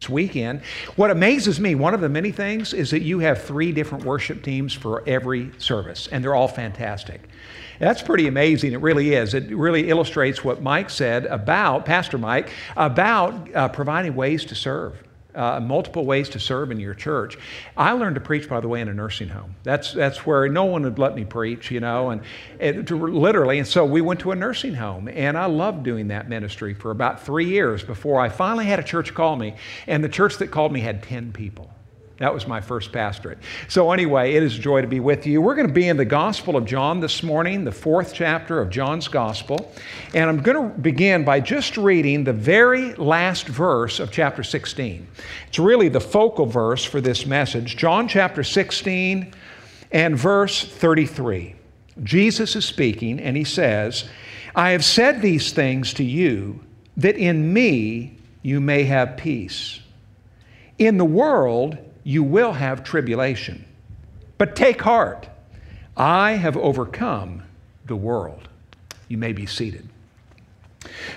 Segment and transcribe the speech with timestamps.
[0.00, 0.62] this weekend.
[0.96, 4.42] What amazes me, one of the many things, is that you have three different worship
[4.42, 7.22] teams for every service, and they're all fantastic.
[7.78, 8.72] That's pretty amazing.
[8.72, 9.34] It really is.
[9.34, 15.02] It really illustrates what Mike said about, Pastor Mike, about uh, providing ways to serve
[15.38, 17.38] uh, multiple ways to serve in your church.
[17.76, 19.54] I learned to preach, by the way, in a nursing home.
[19.62, 22.22] That's, that's where no one would let me preach, you know, and
[22.58, 23.58] it, literally.
[23.58, 26.90] And so we went to a nursing home, and I loved doing that ministry for
[26.90, 29.54] about three years before I finally had a church call me.
[29.86, 31.70] And the church that called me had 10 people.
[32.18, 33.38] That was my first pastorate.
[33.68, 35.40] So, anyway, it is a joy to be with you.
[35.40, 38.70] We're going to be in the Gospel of John this morning, the fourth chapter of
[38.70, 39.72] John's Gospel.
[40.14, 45.06] And I'm going to begin by just reading the very last verse of chapter 16.
[45.46, 47.76] It's really the focal verse for this message.
[47.76, 49.32] John chapter 16
[49.92, 51.54] and verse 33.
[52.02, 54.08] Jesus is speaking, and he says,
[54.56, 56.58] I have said these things to you
[56.96, 59.78] that in me you may have peace.
[60.78, 63.64] In the world, you will have tribulation.
[64.36, 65.28] But take heart,
[65.96, 67.42] I have overcome
[67.86, 68.48] the world.
[69.08, 69.88] You may be seated.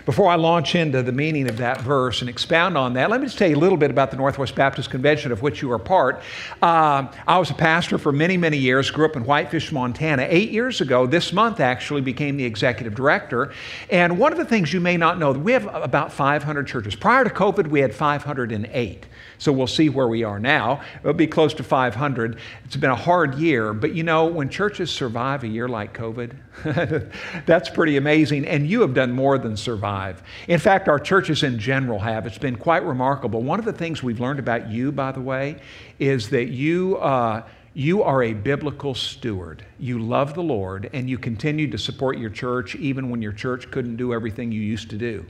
[0.06, 3.28] Before I launch into the meaning of that verse and expound on that, let me
[3.28, 5.78] just tell you a little bit about the Northwest Baptist Convention, of which you are
[5.78, 6.23] part.
[6.64, 10.26] Uh, I was a pastor for many, many years, grew up in Whitefish, Montana.
[10.28, 13.54] Eight years ago, this month actually, became the executive director.
[13.92, 16.95] And one of the things you may not know, we have about 500 churches.
[16.95, 19.06] Prior to COVID, we had 508.
[19.42, 20.82] So we'll see where we are now.
[21.00, 22.38] It'll be close to 500.
[22.64, 26.36] It's been a hard year, but you know, when churches survive a year like COVID,
[27.48, 28.45] that's pretty amazing.
[28.45, 30.23] And you have done more than survive.
[30.47, 32.25] In fact, our churches in general have.
[32.25, 33.41] It's been quite remarkable.
[33.41, 35.58] One of the things we've learned about you, by the way,
[35.99, 36.97] is that you.
[36.97, 37.43] Uh,
[37.73, 39.64] you are a biblical steward.
[39.80, 43.72] You love the Lord and you continue to support your church even when your church
[43.72, 45.25] couldn't do everything you used to do.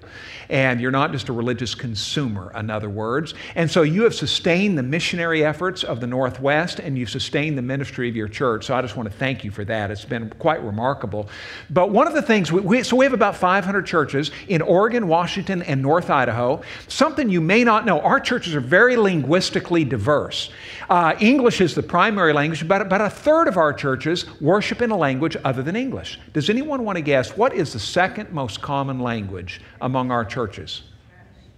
[0.50, 3.36] And you're not just a religious consumer, in other words.
[3.54, 7.62] And so you have sustained the missionary efforts of the Northwest and you've sustained the
[7.62, 8.66] ministry of your church.
[8.66, 9.92] So I just want to thank you for that.
[9.92, 11.30] It's been quite remarkable.
[11.70, 15.08] But one of the things, we, we, so we have about 500 churches in Oregon,
[15.08, 16.64] Washington, and North Idaho.
[16.88, 20.50] Something you may not know our churches are very linguistically diverse.
[20.92, 24.92] Uh, English is the primary language, but about a third of our churches worship in
[24.92, 26.20] a language other than English.
[26.34, 30.82] Does anyone want to guess what is the second most common language among our churches?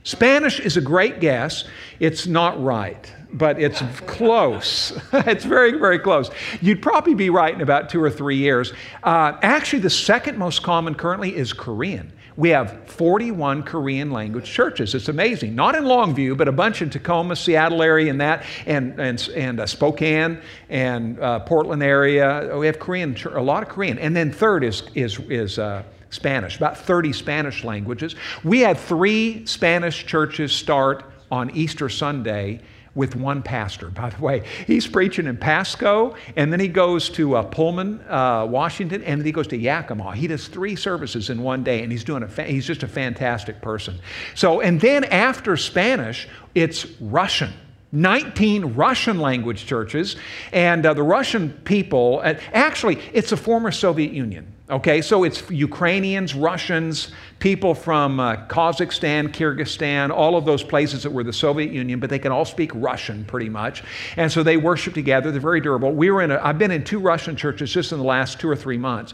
[0.04, 1.64] Spanish is a great guess.
[2.00, 4.94] It's not right, but it's close.
[5.14, 6.30] it's very, very close.
[6.62, 8.72] You'd probably be right in about two or three years.
[9.02, 12.14] Uh, actually, the second most common currently is Korean.
[12.36, 14.96] We have 41 Korean language churches.
[14.96, 15.56] It's amazing.
[15.56, 19.60] Not in Longview, but a bunch in Tacoma, Seattle area, and that, and, and, and
[19.60, 20.40] uh, Spokane
[20.70, 22.58] and uh, Portland area.
[22.58, 24.00] We have Korean, a lot of Korean.
[24.00, 28.16] And then third is, is, is uh, Spanish, about 30 Spanish languages.
[28.44, 32.62] We had three Spanish churches start on Easter Sunday
[32.96, 34.44] with one pastor, by the way.
[34.68, 39.26] He's preaching in Pasco, and then he goes to uh, Pullman, uh, Washington, and then
[39.26, 40.16] he goes to Yakima.
[40.16, 42.88] He does three services in one day, and he's doing a fa- he's just a
[42.88, 44.00] fantastic person.
[44.36, 47.52] So, and then after Spanish, it's Russian.
[47.96, 50.16] 19 Russian language churches,
[50.52, 54.52] and uh, the Russian people, uh, actually, it's a former Soviet Union.
[54.70, 61.12] Okay, so it's Ukrainians, Russians, people from uh, Kazakhstan, Kyrgyzstan, all of those places that
[61.12, 63.84] were the Soviet Union, but they can all speak Russian pretty much.
[64.16, 65.32] And so they worship together.
[65.32, 65.92] They're very durable.
[65.92, 68.48] We were in a, I've been in two Russian churches just in the last two
[68.48, 69.14] or three months.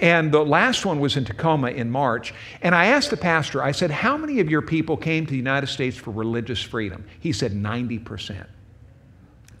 [0.00, 2.34] And the last one was in Tacoma in March.
[2.60, 5.36] And I asked the pastor, I said, How many of your people came to the
[5.36, 7.06] United States for religious freedom?
[7.20, 8.46] He said, 90%.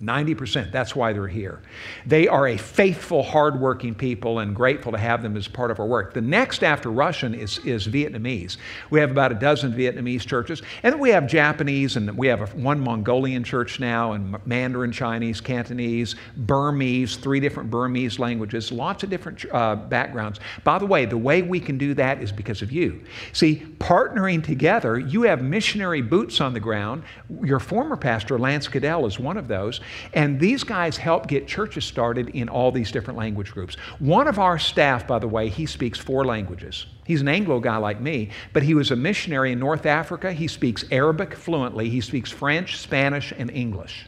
[0.02, 0.72] 90%.
[0.72, 1.60] That's why they're here.
[2.06, 5.84] They are a faithful, hardworking people and grateful to have them as part of our
[5.84, 6.14] work.
[6.14, 8.56] The next after Russian is, is Vietnamese.
[8.88, 10.62] We have about a dozen Vietnamese churches.
[10.82, 15.40] And we have Japanese, and we have a, one Mongolian church now, and Mandarin Chinese,
[15.40, 20.40] Cantonese, Burmese, three different Burmese languages, lots of different uh, backgrounds.
[20.64, 23.02] By the way, the way we can do that is because of you.
[23.34, 27.02] See, partnering together, you have missionary boots on the ground.
[27.42, 29.80] Your former pastor, Lance Cadell, is one of those.
[30.14, 33.76] And these guys help get churches started in all these different language groups.
[33.98, 36.86] One of our staff, by the way, he speaks four languages.
[37.04, 40.32] He's an Anglo guy like me, but he was a missionary in North Africa.
[40.32, 44.06] He speaks Arabic fluently, he speaks French, Spanish, and English.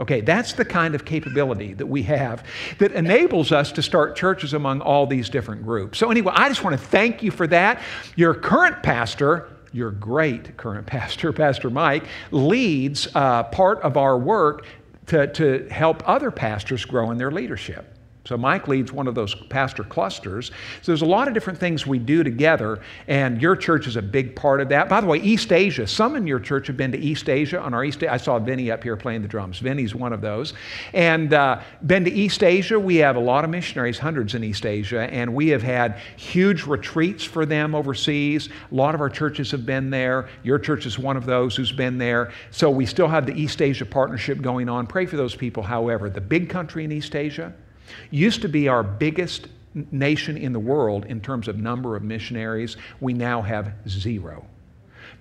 [0.00, 2.44] Okay, that's the kind of capability that we have
[2.78, 5.98] that enables us to start churches among all these different groups.
[5.98, 7.80] So, anyway, I just want to thank you for that.
[8.16, 14.66] Your current pastor, your great current pastor, Pastor Mike, leads uh, part of our work
[15.06, 17.91] to, to help other pastors grow in their leadership.
[18.24, 20.52] So Mike leads one of those pastor clusters.
[20.80, 24.02] So there's a lot of different things we do together, and your church is a
[24.02, 24.88] big part of that.
[24.88, 25.88] By the way, East Asia.
[25.88, 28.02] Some in your church have been to East Asia on our East.
[28.04, 29.58] I saw Vinny up here playing the drums.
[29.58, 30.54] Vinny's one of those,
[30.92, 32.78] and uh, been to East Asia.
[32.78, 36.64] We have a lot of missionaries, hundreds in East Asia, and we have had huge
[36.64, 38.48] retreats for them overseas.
[38.70, 40.28] A lot of our churches have been there.
[40.44, 42.30] Your church is one of those who's been there.
[42.52, 44.86] So we still have the East Asia partnership going on.
[44.86, 45.64] Pray for those people.
[45.64, 47.52] However, the big country in East Asia
[48.10, 49.48] Used to be our biggest
[49.90, 52.76] nation in the world in terms of number of missionaries.
[53.00, 54.44] We now have zero.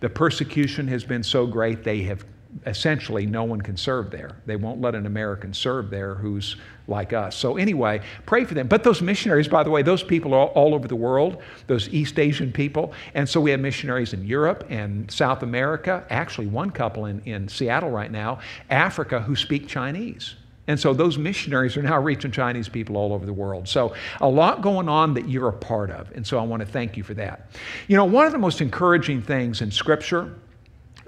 [0.01, 2.25] The persecution has been so great, they have
[2.65, 4.35] essentially no one can serve there.
[4.45, 6.57] They won't let an American serve there who's
[6.87, 7.35] like us.
[7.35, 8.67] So, anyway, pray for them.
[8.67, 12.19] But those missionaries, by the way, those people are all over the world, those East
[12.19, 12.93] Asian people.
[13.13, 17.47] And so we have missionaries in Europe and South America, actually, one couple in, in
[17.47, 18.39] Seattle right now,
[18.69, 20.35] Africa, who speak Chinese.
[20.67, 23.67] And so those missionaries are now reaching Chinese people all over the world.
[23.67, 26.11] So a lot going on that you're a part of.
[26.11, 27.49] And so I want to thank you for that.
[27.87, 30.35] You know, one of the most encouraging things in Scripture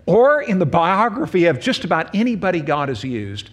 [0.05, 3.51] or in the biography of just about anybody God has used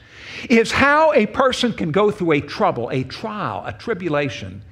[0.48, 4.62] is how a person can go through a trouble, a trial, a tribulation,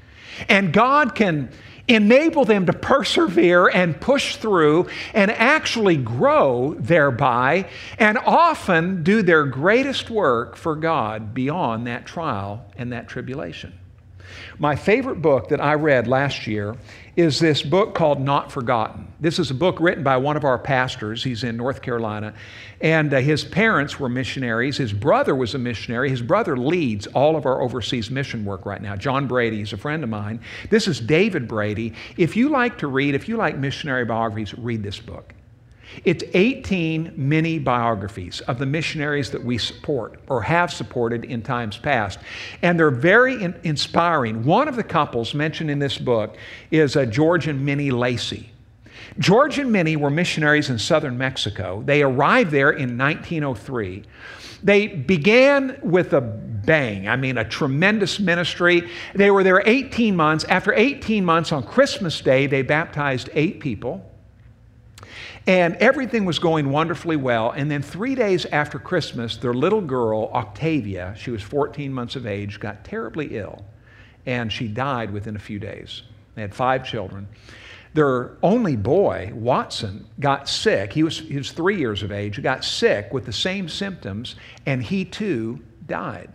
[0.48, 1.50] and God can
[1.88, 7.68] enable them to persevere and push through and actually grow thereby
[7.98, 13.72] and often do their greatest work for God beyond that trial and that tribulation.
[14.58, 16.76] My favorite book that I read last year
[17.18, 19.12] is this book called Not Forgotten.
[19.18, 21.24] This is a book written by one of our pastors.
[21.24, 22.32] He's in North Carolina.
[22.80, 24.76] And uh, his parents were missionaries.
[24.76, 26.10] His brother was a missionary.
[26.10, 28.94] His brother leads all of our overseas mission work right now.
[28.94, 30.38] John Brady is a friend of mine.
[30.70, 31.92] This is David Brady.
[32.16, 35.34] If you like to read, if you like missionary biographies, read this book.
[36.04, 41.76] It's 18 mini biographies of the missionaries that we support or have supported in times
[41.76, 42.18] past.
[42.62, 44.44] And they're very in- inspiring.
[44.44, 46.36] One of the couples mentioned in this book
[46.70, 48.50] is uh, George and Minnie Lacey.
[49.18, 51.82] George and Minnie were missionaries in southern Mexico.
[51.84, 54.04] They arrived there in 1903.
[54.62, 57.08] They began with a bang.
[57.08, 58.88] I mean, a tremendous ministry.
[59.14, 60.44] They were there 18 months.
[60.44, 64.04] After 18 months on Christmas Day, they baptized eight people.
[65.48, 67.52] And everything was going wonderfully well.
[67.52, 72.26] And then three days after Christmas, their little girl, Octavia, she was 14 months of
[72.26, 73.64] age, got terribly ill.
[74.26, 76.02] And she died within a few days.
[76.34, 77.28] They had five children.
[77.94, 80.92] Their only boy, Watson, got sick.
[80.92, 84.36] He was, he was three years of age, he got sick with the same symptoms,
[84.66, 86.30] and he too died.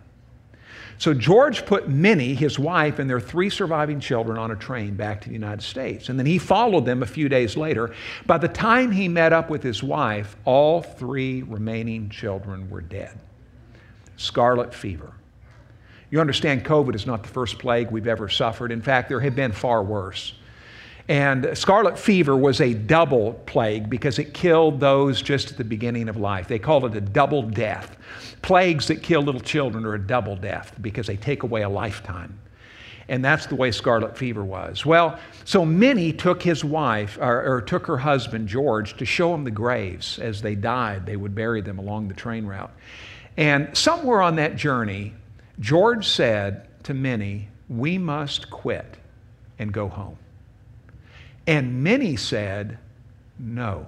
[1.04, 5.20] So George put Minnie, his wife, and their three surviving children on a train back
[5.20, 6.08] to the United States.
[6.08, 7.94] And then he followed them a few days later.
[8.24, 13.18] By the time he met up with his wife, all three remaining children were dead.
[14.16, 15.12] Scarlet fever.
[16.10, 18.72] You understand, COVID is not the first plague we've ever suffered.
[18.72, 20.32] In fact, there have been far worse.
[21.08, 26.08] And scarlet fever was a double plague because it killed those just at the beginning
[26.08, 26.48] of life.
[26.48, 27.96] They called it a double death.
[28.40, 32.38] Plagues that kill little children are a double death because they take away a lifetime.
[33.08, 34.86] And that's the way scarlet fever was.
[34.86, 39.44] Well, so Minnie took his wife, or, or, took her husband, George, to show him
[39.44, 40.18] the graves.
[40.18, 42.72] As they died, they would bury them along the train route.
[43.36, 45.12] And somewhere on that journey,
[45.60, 48.96] George said to Minnie, We must quit
[49.58, 50.16] and go home.
[51.46, 52.78] And Minnie said,
[53.38, 53.86] No.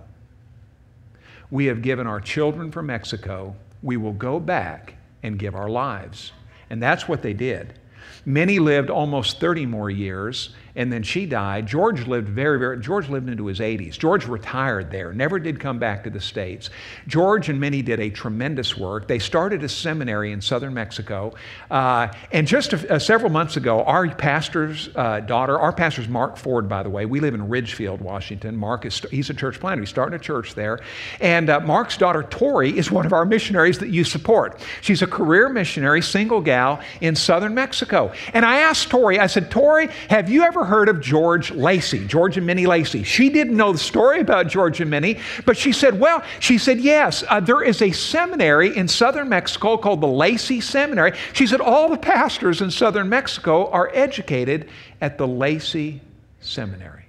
[1.51, 3.55] We have given our children for Mexico.
[3.83, 6.33] We will go back and give our lives.
[6.71, 7.79] And that's what they did.
[8.25, 11.67] Minnie lived almost 30 more years, and then she died.
[11.67, 13.99] George lived very, very, George lived into his 80s.
[13.99, 16.71] George retired there, never did come back to the States.
[17.07, 19.09] George and Minnie did a tremendous work.
[19.09, 21.35] They started a seminary in southern Mexico.
[21.71, 26.37] Uh, and just a, uh, several months ago, our pastor's uh, daughter, our pastor's Mark
[26.37, 28.55] Ford, by the way, we live in Ridgefield, Washington.
[28.55, 29.83] Mark is, he's a church planter.
[29.83, 30.81] He's starting a church there.
[31.21, 34.61] And uh, Mark's daughter, Tori, is one of our missionaries that you support.
[34.83, 38.13] She's a career missionary, single gal in southern Mexico.
[38.35, 42.37] And I asked Tori, I said, Tori, have you ever heard of George Lacey, George
[42.37, 43.03] and Minnie Lacey.
[43.03, 46.81] She didn't know the story about George and Minnie, but she said, Well, she said,
[46.81, 51.17] Yes, uh, there is a seminary in southern Mexico called the Lacey Seminary.
[51.33, 54.69] She said, All the pastors in southern Mexico are educated
[55.01, 56.01] at the Lacey
[56.41, 57.07] Seminary.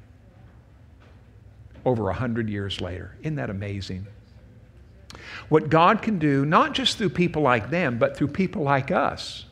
[1.86, 3.16] Over a hundred years later.
[3.22, 4.08] Isn't that amazing?
[5.50, 9.46] What God can do, not just through people like them, but through people like us.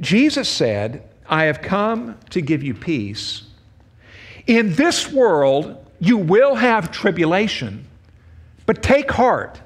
[0.00, 3.42] Jesus said, I have come to give you peace.
[4.46, 7.86] In this world, you will have tribulation,
[8.66, 9.60] but take heart.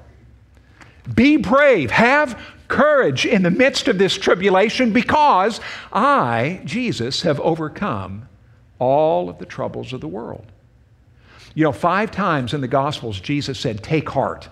[1.13, 1.91] Be brave.
[1.91, 5.59] Have courage in the midst of this tribulation because
[5.91, 8.27] I, Jesus, have overcome
[8.79, 10.45] all of the troubles of the world.
[11.55, 14.49] You know, five times in the Gospels, Jesus said, Take heart.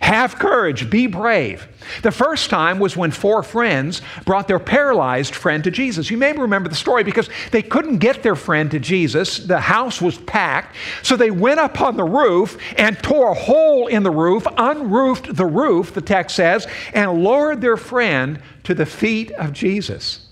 [0.00, 1.68] Have courage, be brave.
[2.02, 6.10] The first time was when four friends brought their paralyzed friend to Jesus.
[6.10, 9.38] You may remember the story because they couldn't get their friend to Jesus.
[9.38, 10.74] The house was packed.
[11.02, 15.36] So they went up on the roof and tore a hole in the roof, unroofed
[15.36, 20.26] the roof, the text says, and lowered their friend to the feet of Jesus.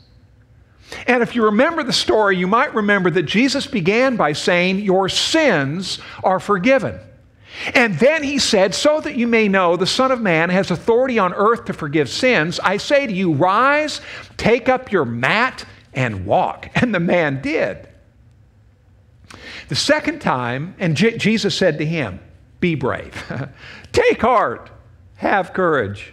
[1.07, 5.11] And if you remember the story, you might remember that Jesus began by saying, Your
[5.11, 6.99] sins are forgiven.
[7.75, 11.19] And then he said, So that you may know the Son of Man has authority
[11.19, 14.01] on earth to forgive sins, I say to you, rise,
[14.37, 16.71] take up your mat, and walk.
[16.75, 17.89] And the man did.
[19.69, 22.21] The second time, and J- Jesus said to him,
[22.61, 23.31] Be brave,
[23.93, 24.71] take heart,
[25.17, 26.13] have courage.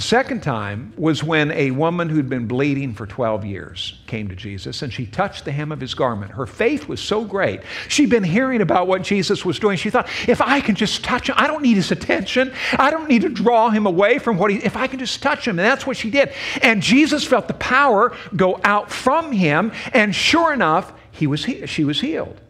[0.00, 4.34] The second time was when a woman who'd been bleeding for 12 years came to
[4.34, 6.32] Jesus and she touched the hem of his garment.
[6.32, 7.60] Her faith was so great.
[7.86, 9.76] She'd been hearing about what Jesus was doing.
[9.76, 12.54] She thought, if I can just touch him, I don't need his attention.
[12.78, 15.46] I don't need to draw him away from what he, if I can just touch
[15.46, 15.58] him.
[15.58, 16.32] And that's what she did.
[16.62, 19.70] And Jesus felt the power go out from him.
[19.92, 22.40] And sure enough, he was, she was healed.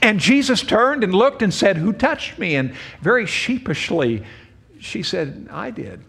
[0.00, 2.56] And Jesus turned and looked and said, Who touched me?
[2.56, 4.24] And very sheepishly,
[4.80, 6.02] she said, I did.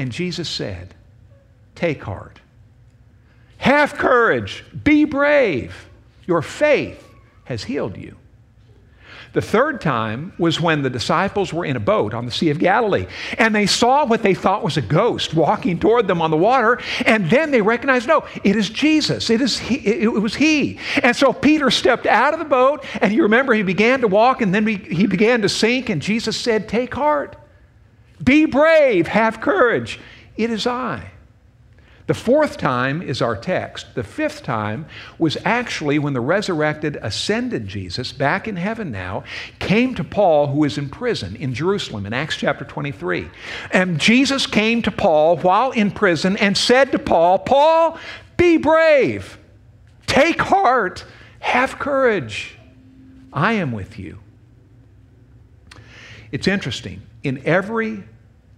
[0.00, 0.94] And Jesus said,
[1.74, 2.40] Take heart.
[3.58, 4.64] Have courage.
[4.82, 5.90] Be brave.
[6.26, 7.06] Your faith
[7.44, 8.16] has healed you.
[9.34, 12.58] The third time was when the disciples were in a boat on the Sea of
[12.58, 16.36] Galilee and they saw what they thought was a ghost walking toward them on the
[16.38, 16.80] water.
[17.04, 19.28] And then they recognized, no, it is Jesus.
[19.28, 20.78] It, is he, it, was He.
[21.02, 24.40] And so Peter stepped out of the boat and you remember he began to walk
[24.40, 25.90] and then he began to sink.
[25.90, 27.36] And Jesus said, Take heart.
[28.22, 29.98] Be brave, have courage.
[30.36, 31.10] It is I.
[32.10, 33.94] The fourth time is our text.
[33.94, 34.86] The fifth time
[35.16, 39.22] was actually when the resurrected, ascended Jesus, back in heaven now,
[39.60, 43.30] came to Paul, who is in prison in Jerusalem in Acts chapter 23.
[43.70, 47.96] And Jesus came to Paul while in prison and said to Paul, Paul,
[48.36, 49.38] be brave,
[50.08, 51.04] take heart,
[51.38, 52.56] have courage.
[53.32, 54.18] I am with you.
[56.32, 57.02] It's interesting.
[57.22, 58.02] In every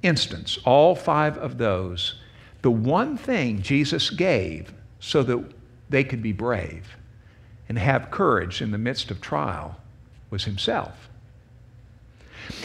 [0.02, 2.16] instance, all five of those,
[2.62, 5.44] the one thing Jesus gave so that
[5.88, 6.96] they could be brave
[7.68, 9.80] and have courage in the midst of trial
[10.30, 11.08] was Himself.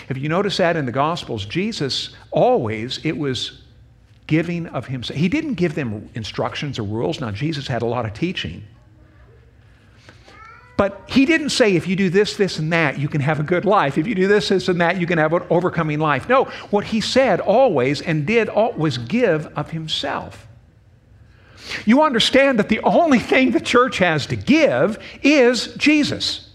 [0.10, 3.62] If you notice that in the Gospels, Jesus always, it was
[4.26, 5.20] giving of Himself.
[5.20, 7.22] He didn't give them instructions or rules.
[7.22, 8.64] Now, Jesus had a lot of teaching.
[10.78, 13.44] But he didn't say, if you do this, this, and that, you can have a
[13.44, 13.98] good life.
[13.98, 16.30] If you do this, this, and that, you can have an overcoming life.
[16.30, 20.48] No, what he said always and did was give of himself.
[21.86, 26.48] You understand that the only thing the church has to give is Jesus.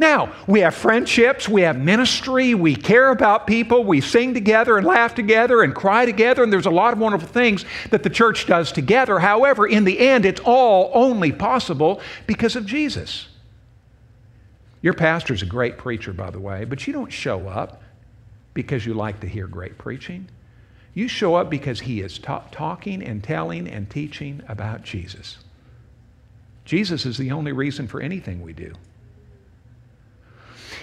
[0.00, 4.86] Now, we have friendships, we have ministry, we care about people, we sing together and
[4.86, 8.46] laugh together and cry together, and there's a lot of wonderful things that the church
[8.46, 9.18] does together.
[9.18, 13.26] However, in the end, it's all only possible because of Jesus.
[14.80, 17.82] Your pastor's a great preacher, by the way, but you don't show up
[18.54, 20.28] because you like to hear great preaching.
[20.94, 25.38] You show up because he is ta- talking and telling and teaching about Jesus.
[26.64, 28.74] Jesus is the only reason for anything we do.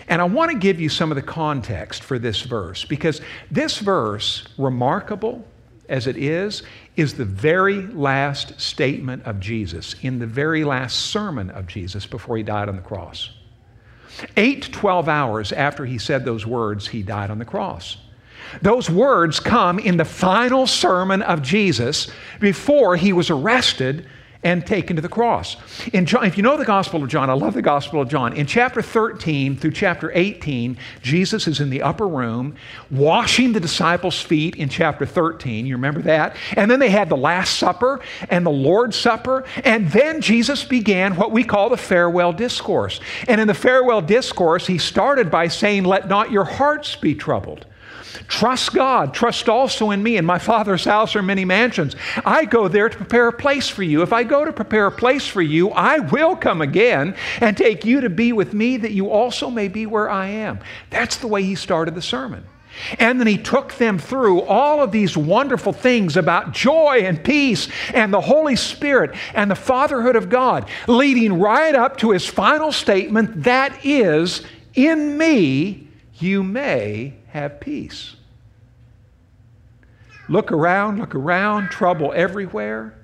[0.08, 3.80] And I want to give you some of the context for this verse because this
[3.80, 5.46] verse, remarkable
[5.90, 6.64] as it is,
[6.96, 12.38] is the very last statement of Jesus in the very last sermon of Jesus before
[12.38, 13.32] he died on the cross.
[14.38, 17.98] Eight to 12 hours after he said those words, he died on the cross.
[18.62, 22.10] Those words come in the final sermon of Jesus
[22.40, 24.08] before he was arrested
[24.46, 25.58] and taken to the cross.
[25.92, 28.32] In John, if you know the Gospel of John, I love the Gospel of John.
[28.32, 32.56] In chapter 13 through chapter 18, Jesus is in the upper room
[32.92, 35.66] washing the disciples' feet in chapter 13.
[35.66, 36.36] You remember that?
[36.56, 38.00] And then they had the Last Supper
[38.30, 39.46] and the Lord's Supper.
[39.64, 43.00] And then Jesus began what we call the farewell discourse.
[43.28, 47.66] And in the farewell discourse, he started by saying, Let not your hearts be troubled.
[48.28, 49.14] Trust God.
[49.14, 50.18] Trust also in me.
[50.18, 51.96] In my Father's house are many mansions.
[52.26, 54.02] I go there to prepare a place for you.
[54.02, 57.86] If I go to prepare a place for you, I will come again and take
[57.86, 60.60] you to be with me that you also may be where I am.
[60.90, 62.46] That's the way he started the sermon.
[63.00, 67.70] And then he took them through all of these wonderful things about joy and peace
[67.94, 72.72] and the Holy Spirit and the fatherhood of God, leading right up to his final
[72.72, 74.44] statement that is,
[74.74, 78.16] in me you may have peace.
[80.28, 82.96] Look around, look around, trouble everywhere.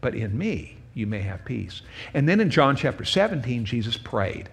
[0.00, 1.82] But in me, you may have peace.
[2.14, 4.48] And then in John chapter 17, Jesus prayed.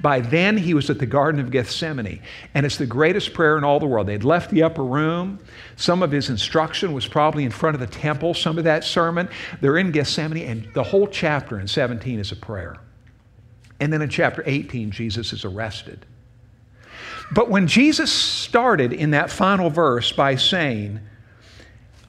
[0.00, 2.22] By then, he was at the Garden of Gethsemane,
[2.54, 4.06] and it's the greatest prayer in all the world.
[4.06, 5.38] They'd left the upper room.
[5.76, 9.28] Some of his instruction was probably in front of the temple, some of that sermon.
[9.60, 12.78] They're in Gethsemane, and the whole chapter in 17 is a prayer.
[13.80, 16.06] And then in chapter 18, Jesus is arrested.
[17.32, 21.00] But when Jesus started in that final verse by saying,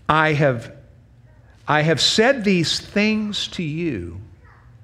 [0.08, 0.76] I have,
[1.68, 4.22] I have said these things to you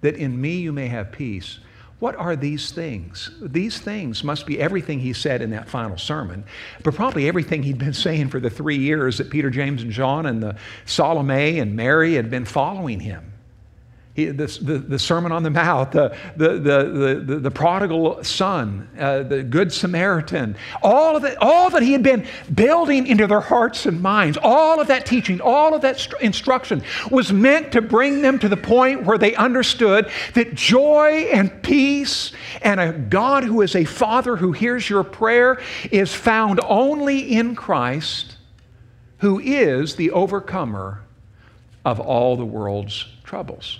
[0.02, 1.60] that in me you may have peace.
[2.00, 3.32] What are these things?
[3.42, 6.44] These things must be everything he said in that final sermon,
[6.84, 10.26] but probably everything he'd been saying for the three years that Peter, James, and John
[10.26, 13.33] and the Salome and Mary had been following him.
[14.16, 18.88] He, the, the, the, Sermon on the Mount, the, the, the, the, the prodigal son,
[19.00, 23.40] uh, the Good Samaritan, all of, it, all that he had been building into their
[23.40, 27.82] hearts and minds, all of that teaching, all of that st- instruction was meant to
[27.82, 33.44] bring them to the point where they understood that joy and peace and a God
[33.44, 38.38] who is a Father who hears your prayer is found only in Christ,
[39.18, 41.02] who is the overcomer
[41.84, 43.80] of all the world's troubles.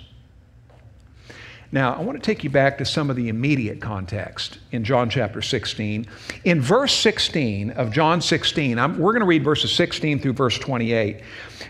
[1.74, 5.10] Now, I want to take you back to some of the immediate context in John
[5.10, 6.06] chapter 16.
[6.44, 10.56] In verse 16 of John 16, I'm, we're going to read verses 16 through verse
[10.56, 11.16] 28.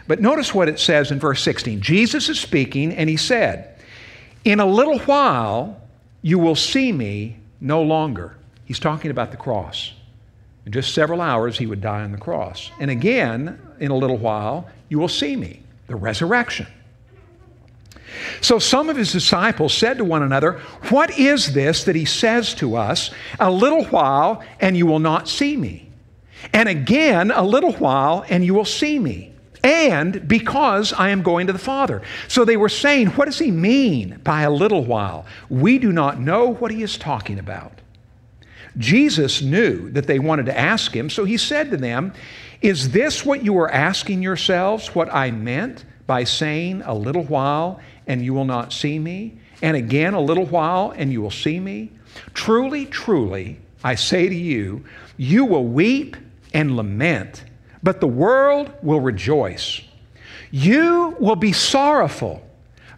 [0.07, 1.81] But notice what it says in verse 16.
[1.81, 3.81] Jesus is speaking, and he said,
[4.45, 5.81] In a little while
[6.21, 8.37] you will see me no longer.
[8.67, 9.95] He's talking about the cross.
[10.67, 12.71] In just several hours, he would die on the cross.
[12.79, 16.67] And again, in a little while, you will see me, the resurrection.
[18.41, 22.55] So some of his disciples said to one another, What is this that he says
[22.55, 23.11] to us?
[23.39, 25.89] A little while, and you will not see me.
[26.53, 29.33] And again, a little while, and you will see me.
[29.63, 32.03] And because I am going to the Father.
[32.29, 35.25] So they were saying, What does he mean by a little while?
[35.49, 37.81] We do not know what he is talking about.
[38.77, 42.13] Jesus knew that they wanted to ask him, so he said to them,
[42.61, 47.81] Is this what you are asking yourselves, what I meant by saying a little while
[48.07, 51.61] and you will not see me, and again a little while, and you will see
[51.61, 51.91] me.
[52.35, 54.85] Truly, truly, I say to you,
[55.17, 56.17] you will weep
[56.53, 57.45] and lament,
[57.83, 59.81] but the world will rejoice.
[60.51, 62.49] You will be sorrowful,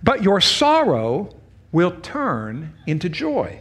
[0.02, 1.34] but your sorrow
[1.72, 3.60] will turn into joy.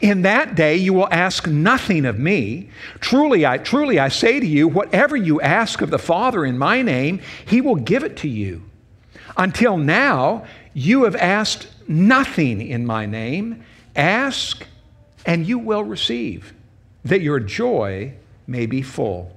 [0.00, 2.70] In that day you will ask nothing of me.
[3.00, 6.82] Truly I truly I say to you, whatever you ask of the Father in my
[6.82, 8.62] name, he will give it to you.
[9.36, 13.64] Until now you have asked nothing in my name.
[13.94, 14.66] Ask
[15.26, 16.52] and you will receive,
[17.04, 18.14] that your joy
[18.46, 19.36] may be full.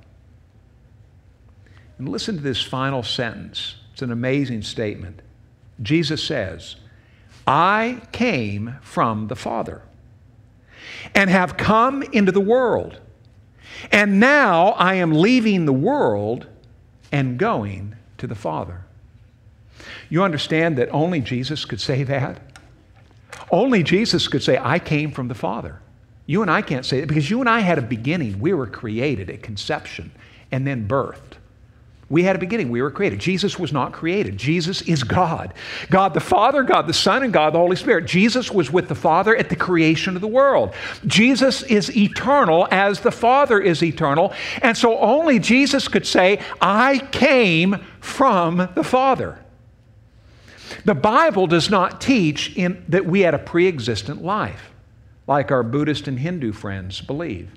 [2.01, 3.75] And listen to this final sentence.
[3.93, 5.21] It's an amazing statement.
[5.83, 6.77] Jesus says,
[7.45, 9.83] I came from the Father
[11.13, 12.99] and have come into the world.
[13.91, 16.47] And now I am leaving the world
[17.11, 18.83] and going to the Father.
[20.09, 22.59] You understand that only Jesus could say that?
[23.51, 25.79] Only Jesus could say, I came from the Father.
[26.25, 28.39] You and I can't say it because you and I had a beginning.
[28.39, 30.11] We were created at conception
[30.51, 31.37] and then birthed.
[32.11, 32.69] We had a beginning.
[32.69, 33.19] We were created.
[33.19, 34.37] Jesus was not created.
[34.37, 35.53] Jesus is God.
[35.89, 38.05] God the Father, God the Son, and God the Holy Spirit.
[38.05, 40.73] Jesus was with the Father at the creation of the world.
[41.07, 44.33] Jesus is eternal as the Father is eternal.
[44.61, 49.39] And so only Jesus could say, I came from the Father.
[50.83, 54.73] The Bible does not teach in, that we had a pre existent life,
[55.27, 57.51] like our Buddhist and Hindu friends believe.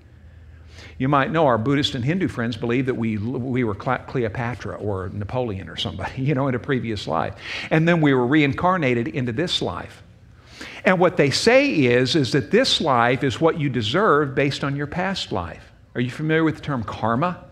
[0.98, 5.10] You might know our Buddhist and Hindu friends believe that we, we were Cleopatra or
[5.12, 7.34] Napoleon or somebody, you know, in a previous life.
[7.70, 10.02] And then we were reincarnated into this life.
[10.84, 14.76] And what they say is, is that this life is what you deserve based on
[14.76, 15.72] your past life.
[15.94, 17.42] Are you familiar with the term karma?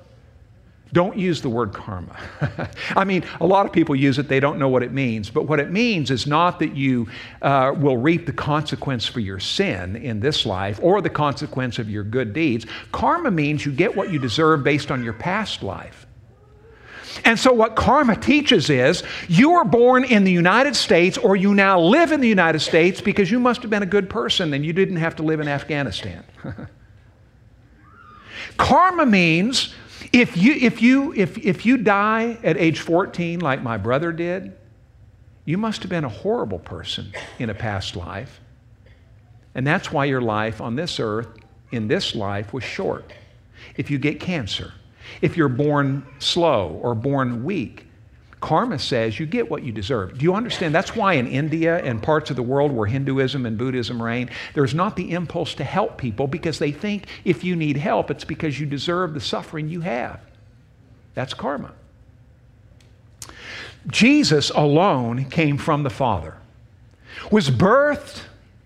[0.92, 2.18] Don't use the word karma.
[2.96, 5.30] I mean, a lot of people use it, they don't know what it means.
[5.30, 7.08] But what it means is not that you
[7.40, 11.88] uh, will reap the consequence for your sin in this life or the consequence of
[11.88, 12.66] your good deeds.
[12.92, 16.06] Karma means you get what you deserve based on your past life.
[17.24, 21.54] And so, what karma teaches is you were born in the United States or you
[21.54, 24.64] now live in the United States because you must have been a good person and
[24.64, 26.24] you didn't have to live in Afghanistan.
[28.56, 29.74] karma means
[30.12, 34.52] if you, if you, if, if you die at age 14 like my brother did,
[35.44, 38.40] you must have been a horrible person in a past life.
[39.54, 41.28] And that's why your life on this earth,
[41.70, 43.12] in this life, was short.
[43.76, 44.72] If you get cancer,
[45.20, 47.86] if you're born slow or born weak,
[48.42, 50.18] Karma says you get what you deserve.
[50.18, 50.74] Do you understand?
[50.74, 54.74] That's why in India and parts of the world where Hinduism and Buddhism reign, there's
[54.74, 58.58] not the impulse to help people because they think if you need help, it's because
[58.58, 60.20] you deserve the suffering you have.
[61.14, 61.72] That's karma.
[63.86, 66.36] Jesus alone came from the Father,
[67.30, 68.22] was birthed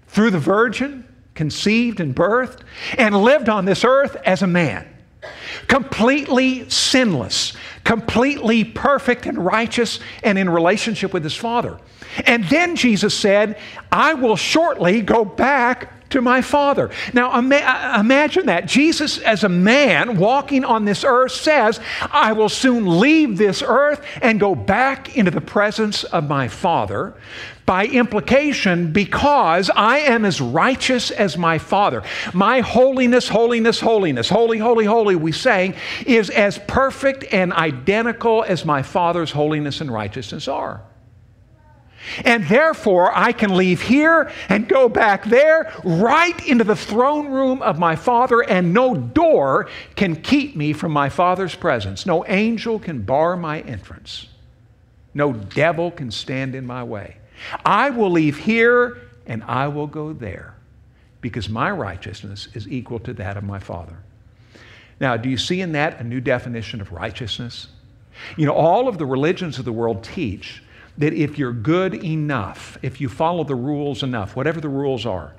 [0.08, 2.60] through the Virgin, conceived and birthed,
[2.96, 4.88] and lived on this earth as a man
[5.68, 7.54] completely sinless,
[7.86, 11.78] completely perfect and righteous and in relationship with his Father.
[12.24, 13.58] And then Jesus said,
[13.92, 16.90] I will shortly go back to my Father.
[17.12, 18.66] Now ima- uh, imagine that.
[18.66, 24.04] Jesus, as a man walking on this earth, says, I will soon leave this earth
[24.22, 27.14] and go back into the presence of my Father.
[27.64, 32.04] By implication, because I am as righteous as my Father.
[32.32, 35.74] My holiness, holiness, holiness, holy, holy, holy, we sang,
[36.06, 40.80] is as perfect and identical as my Father's holiness and righteousness are.
[42.24, 47.62] And therefore, I can leave here and go back there, right into the throne room
[47.62, 52.06] of my Father, and no door can keep me from my Father's presence.
[52.06, 54.28] No angel can bar my entrance.
[55.14, 57.16] No devil can stand in my way.
[57.64, 60.54] I will leave here and I will go there
[61.20, 63.96] because my righteousness is equal to that of my Father.
[65.00, 67.68] Now, do you see in that a new definition of righteousness?
[68.36, 70.62] You know, all of the religions of the world teach
[70.98, 75.34] that if you're good enough, if you follow the rules enough, whatever the rules are,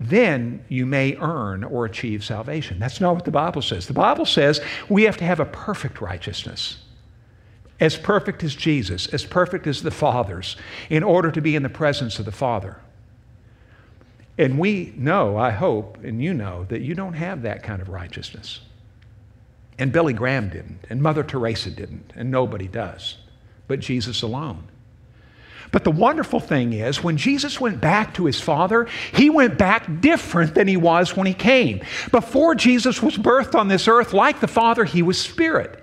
[0.00, 2.78] then you may earn or achieve salvation.
[2.78, 3.86] That's not what the Bible says.
[3.86, 6.78] The Bible says we have to have a perfect righteousness,
[7.80, 10.56] as perfect as Jesus, as perfect as the Father's,
[10.88, 12.80] in order to be in the presence of the Father.
[14.38, 17.88] And we know, I hope, and you know, that you don't have that kind of
[17.88, 18.60] righteousness.
[19.80, 23.18] And Billy Graham didn't, and Mother Teresa didn't, and nobody does,
[23.66, 24.68] but Jesus alone.
[25.70, 30.00] But the wonderful thing is, when Jesus went back to his Father, he went back
[30.00, 31.80] different than he was when he came.
[32.10, 35.82] Before Jesus was birthed on this earth, like the Father, he was spirit.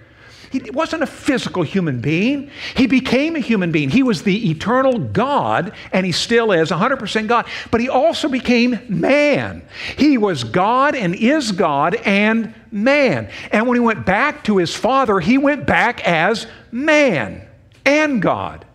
[0.52, 2.50] He wasn't a physical human being.
[2.76, 3.90] He became a human being.
[3.90, 8.80] He was the eternal God, and he still is 100% God, but he also became
[8.88, 9.68] man.
[9.98, 13.30] He was God and is God and man.
[13.52, 17.46] And when he went back to his Father, he went back as man
[17.86, 18.66] and God.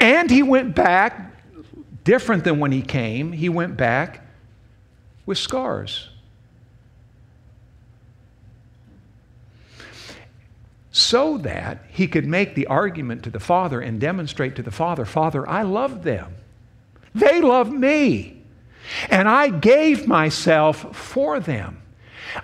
[0.00, 1.32] And he went back
[2.04, 4.26] different than when he came, he went back
[5.26, 6.08] with scars.
[10.92, 15.04] So that he could make the argument to the Father and demonstrate to the Father,
[15.04, 16.34] Father, I love them.
[17.14, 18.42] They love me.
[19.08, 21.80] And I gave myself for them.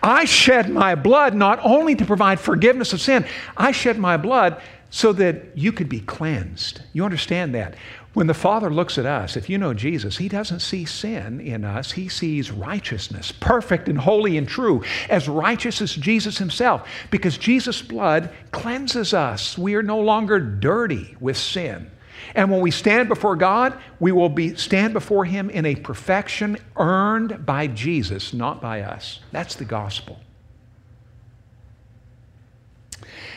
[0.03, 4.61] I shed my blood not only to provide forgiveness of sin, I shed my blood
[4.91, 6.83] so that you could be cleansed.
[6.93, 7.77] You understand that?
[8.13, 11.65] When the Father looks at us, if you know Jesus, He doesn't see sin in
[11.65, 11.93] us.
[11.93, 17.83] He sees righteousness, perfect and holy and true, as righteous as Jesus Himself, because Jesus'
[17.83, 19.57] blood cleanses us.
[19.57, 21.89] We are no longer dirty with sin.
[22.35, 26.59] And when we stand before God, we will be, stand before Him in a perfection
[26.77, 29.21] earned by Jesus, not by us.
[29.31, 30.19] That's the gospel.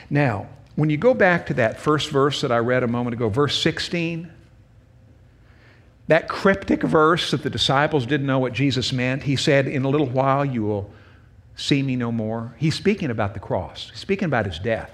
[0.09, 3.29] Now, when you go back to that first verse that I read a moment ago,
[3.29, 4.31] verse 16,
[6.07, 9.89] that cryptic verse that the disciples didn't know what Jesus meant, he said, In a
[9.89, 10.91] little while you will
[11.55, 12.55] see me no more.
[12.57, 14.91] He's speaking about the cross, he's speaking about his death.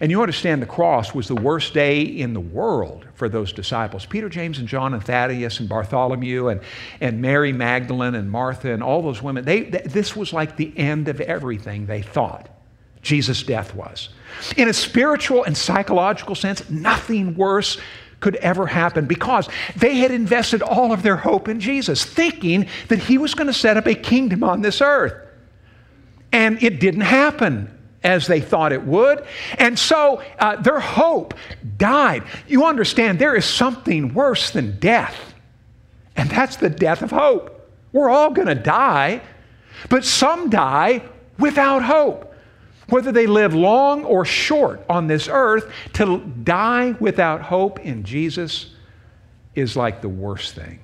[0.00, 4.06] And you understand the cross was the worst day in the world for those disciples.
[4.06, 6.60] Peter, James, and John, and Thaddeus, and Bartholomew, and,
[7.00, 11.08] and Mary Magdalene, and Martha, and all those women, they, this was like the end
[11.08, 12.48] of everything they thought
[13.02, 14.08] Jesus' death was.
[14.56, 17.78] In a spiritual and psychological sense, nothing worse
[18.20, 23.00] could ever happen because they had invested all of their hope in Jesus, thinking that
[23.00, 25.14] he was going to set up a kingdom on this earth.
[26.30, 29.24] And it didn't happen as they thought it would.
[29.58, 31.34] And so uh, their hope
[31.76, 32.24] died.
[32.46, 35.34] You understand, there is something worse than death,
[36.16, 37.70] and that's the death of hope.
[37.92, 39.20] We're all going to die,
[39.88, 41.02] but some die
[41.38, 42.31] without hope.
[42.92, 48.74] Whether they live long or short on this earth, to die without hope in Jesus
[49.54, 50.78] is like the worst thing.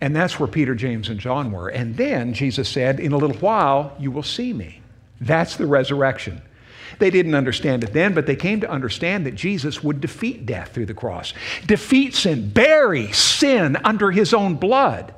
[0.00, 1.66] And that's where Peter, James, and John were.
[1.66, 4.82] And then Jesus said, In a little while, you will see me.
[5.20, 6.42] That's the resurrection.
[7.00, 10.74] They didn't understand it then, but they came to understand that Jesus would defeat death
[10.74, 11.34] through the cross,
[11.66, 15.12] defeat sin, bury sin under his own blood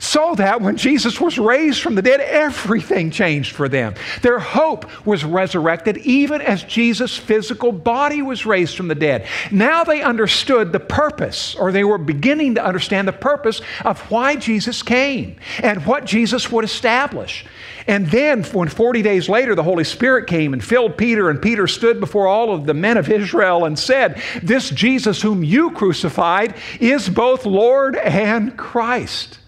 [0.00, 3.94] so that when Jesus was raised from the dead, everything changed for them.
[4.22, 9.26] Their hope was resurrected even as Jesus' physical body was raised from the dead.
[9.50, 14.36] Now they understood the purpose, or they were beginning to understand the purpose of why
[14.36, 17.44] Jesus came and what Jesus would establish.
[17.86, 21.66] And then, when 40 days later the Holy Spirit came and filled Peter, and Peter
[21.66, 26.54] stood before all of the men of Israel and said, This Jesus whom you crucified
[26.80, 29.40] is both Lord and Christ.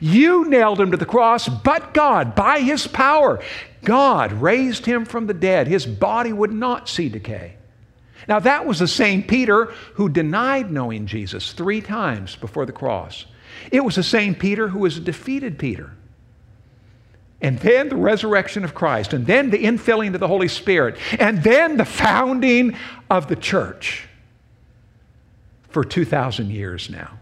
[0.00, 3.40] You nailed him to the cross, but God, by his power,
[3.84, 5.66] God raised him from the dead.
[5.66, 7.56] His body would not see decay.
[8.28, 13.26] Now, that was the same Peter who denied knowing Jesus three times before the cross.
[13.70, 15.92] It was the same Peter who was a defeated Peter.
[17.40, 21.42] And then the resurrection of Christ, and then the infilling of the Holy Spirit, and
[21.42, 22.76] then the founding
[23.10, 24.08] of the church
[25.68, 27.18] for 2,000 years now.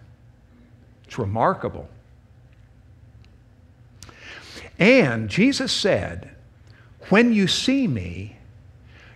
[1.04, 1.88] It's remarkable.
[4.83, 6.29] And Jesus said,
[7.09, 8.37] When you see me,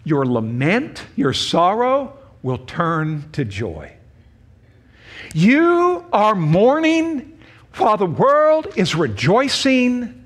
[0.05, 3.93] your lament, your sorrow will turn to joy.
[5.35, 7.37] You are mourning
[7.79, 10.25] while the world is rejoicing,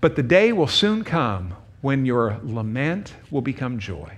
[0.00, 4.12] but the day will soon come when your lament will become joy.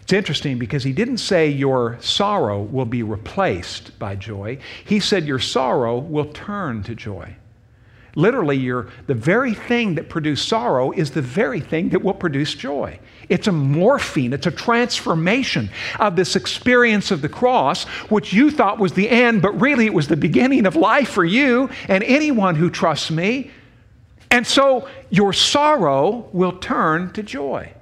[0.00, 4.58] It's interesting because he didn't say your sorrow will be replaced by joy.
[4.84, 7.36] He said your sorrow will turn to joy.
[8.14, 12.54] Literally, you're, the very thing that produced sorrow is the very thing that will produce
[12.54, 12.98] joy.
[13.30, 18.78] It's a morphine, it's a transformation of this experience of the cross, which you thought
[18.78, 22.54] was the end, but really it was the beginning of life for you and anyone
[22.54, 23.50] who trusts me.
[24.30, 27.72] And so your sorrow will turn to joy.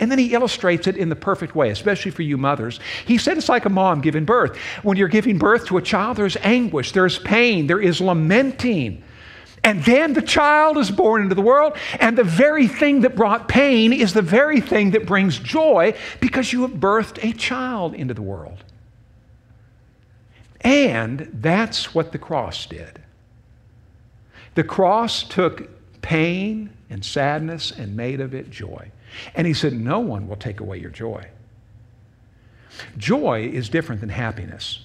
[0.00, 2.80] And then he illustrates it in the perfect way, especially for you mothers.
[3.06, 4.56] He said it's like a mom giving birth.
[4.82, 9.04] When you're giving birth to a child, there's anguish, there's pain, there is lamenting.
[9.64, 13.48] And then the child is born into the world, and the very thing that brought
[13.48, 18.12] pain is the very thing that brings joy because you have birthed a child into
[18.12, 18.62] the world.
[20.60, 23.00] And that's what the cross did.
[24.54, 25.68] The cross took
[26.02, 28.90] pain and sadness and made of it joy.
[29.34, 31.28] And he said, No one will take away your joy.
[32.96, 34.84] Joy is different than happiness.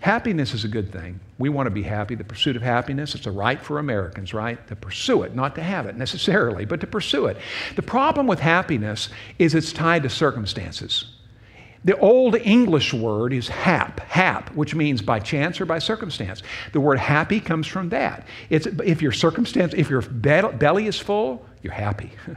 [0.00, 1.20] Happiness is a good thing.
[1.38, 2.14] We want to be happy.
[2.14, 4.64] The pursuit of happiness, it's a right for Americans, right?
[4.68, 7.36] To pursue it, not to have it necessarily, but to pursue it.
[7.76, 11.16] The problem with happiness is it's tied to circumstances.
[11.84, 16.42] The old English word is hap, hap, which means by chance or by circumstance.
[16.72, 18.26] The word happy comes from that.
[18.50, 22.12] It's if your circumstance, if your belly is full, you're happy.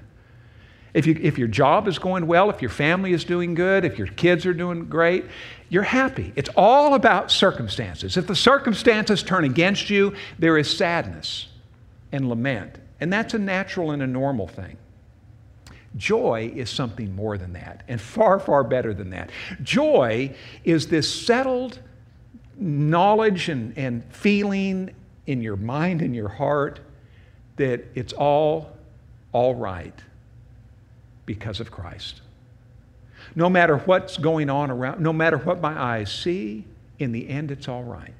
[0.94, 3.98] If, you, if your job is going well, if your family is doing good, if
[3.98, 5.26] your kids are doing great,
[5.74, 6.32] you're happy.
[6.36, 8.16] It's all about circumstances.
[8.16, 11.48] If the circumstances turn against you, there is sadness
[12.12, 12.76] and lament.
[13.00, 14.78] And that's a natural and a normal thing.
[15.98, 19.32] Joy is something more than that, and far, far better than that.
[19.64, 21.80] Joy is this settled
[22.56, 24.94] knowledge and, and feeling
[25.26, 26.82] in your mind and your heart
[27.56, 28.78] that it's all
[29.32, 30.00] all right
[31.26, 32.22] because of Christ.
[33.36, 36.66] No matter what's going on around, no matter what my eyes see,
[37.00, 38.14] in the end it's all right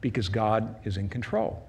[0.00, 1.66] because God is in control.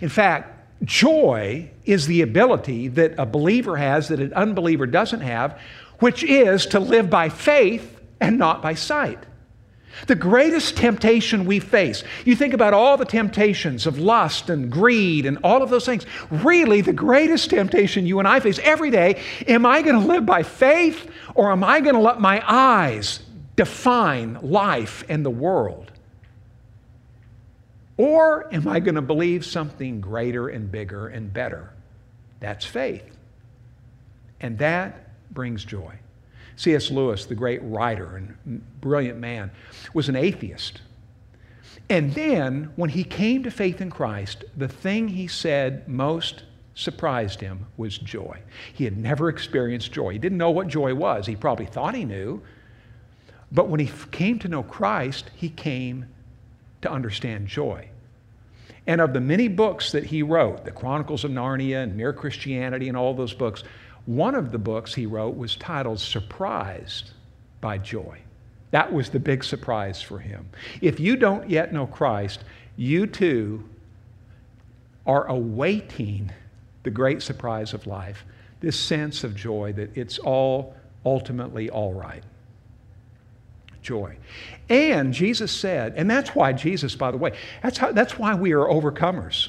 [0.00, 5.60] In fact, joy is the ability that a believer has that an unbeliever doesn't have,
[6.00, 9.18] which is to live by faith and not by sight.
[10.06, 15.26] The greatest temptation we face, you think about all the temptations of lust and greed
[15.26, 16.06] and all of those things.
[16.30, 20.26] Really, the greatest temptation you and I face every day am I going to live
[20.26, 23.20] by faith or am I going to let my eyes
[23.56, 25.92] define life and the world?
[27.96, 31.70] Or am I going to believe something greater and bigger and better?
[32.40, 33.04] That's faith.
[34.40, 35.94] And that brings joy.
[36.62, 36.92] C.S.
[36.92, 39.50] Lewis, the great writer and brilliant man,
[39.94, 40.80] was an atheist.
[41.90, 46.44] And then, when he came to faith in Christ, the thing he said most
[46.76, 48.38] surprised him was joy.
[48.72, 50.12] He had never experienced joy.
[50.12, 51.26] He didn't know what joy was.
[51.26, 52.40] He probably thought he knew.
[53.50, 56.06] But when he came to know Christ, he came
[56.82, 57.88] to understand joy.
[58.86, 62.86] And of the many books that he wrote, the Chronicles of Narnia and Mere Christianity
[62.86, 63.64] and all those books,
[64.06, 67.10] one of the books he wrote was titled Surprised
[67.60, 68.18] by Joy.
[68.72, 70.48] That was the big surprise for him.
[70.80, 72.42] If you don't yet know Christ,
[72.76, 73.68] you too
[75.06, 76.32] are awaiting
[76.82, 78.24] the great surprise of life,
[78.60, 82.22] this sense of joy that it's all ultimately all right.
[83.82, 84.16] Joy.
[84.68, 88.52] And Jesus said, and that's why Jesus, by the way, that's, how, that's why we
[88.52, 89.48] are overcomers.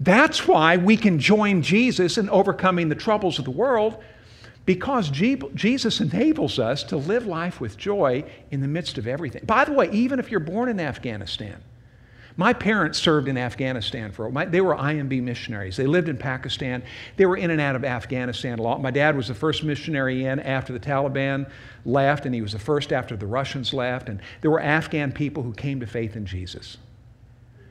[0.00, 4.02] That's why we can join Jesus in overcoming the troubles of the world
[4.64, 9.42] because Jesus enables us to live life with joy in the midst of everything.
[9.44, 11.62] By the way, even if you're born in Afghanistan,
[12.36, 15.76] my parents served in Afghanistan for my, they were IMB missionaries.
[15.76, 16.82] They lived in Pakistan.
[17.16, 18.80] They were in and out of Afghanistan a lot.
[18.80, 21.50] My dad was the first missionary in after the Taliban
[21.84, 24.08] left, and he was the first after the Russians left.
[24.08, 26.78] And there were Afghan people who came to faith in Jesus.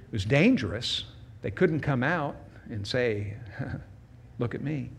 [0.08, 1.06] It was dangerous.
[1.41, 2.36] They couldn't come out
[2.69, 3.36] and say,
[4.39, 4.89] Look at me.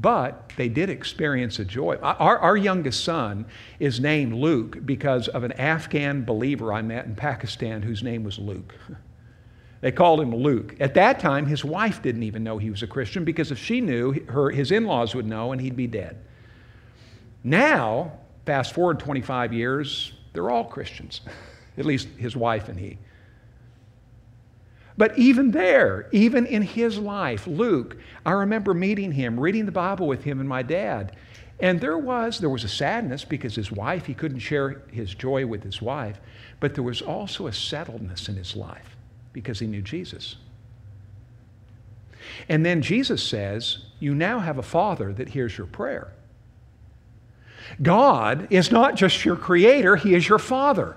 [0.00, 1.96] But they did experience a joy.
[2.02, 3.46] Our, our youngest son
[3.78, 8.38] is named Luke because of an Afghan believer I met in Pakistan whose name was
[8.38, 8.74] Luke.
[9.80, 10.76] They called him Luke.
[10.80, 13.82] At that time, his wife didn't even know he was a Christian because if she
[13.82, 16.16] knew, her, his in laws would know and he'd be dead.
[17.42, 18.12] Now,
[18.46, 21.20] fast forward 25 years, they're all Christians,
[21.76, 22.96] at least his wife and he.
[24.96, 30.06] But even there, even in his life, Luke, I remember meeting him, reading the Bible
[30.06, 31.16] with him and my dad.
[31.60, 35.46] And there was there was a sadness because his wife, he couldn't share his joy
[35.46, 36.20] with his wife,
[36.60, 38.96] but there was also a settledness in his life
[39.32, 40.36] because he knew Jesus.
[42.48, 46.12] And then Jesus says, "You now have a father that hears your prayer."
[47.82, 50.96] God is not just your creator, he is your father.